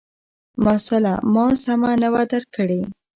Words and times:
مسأله 0.65 1.13
ما 1.33 1.45
سمه 1.63 1.91
نه 2.01 2.07
وه 2.13 2.23
درک 2.31 2.47
کړې، 2.55 2.81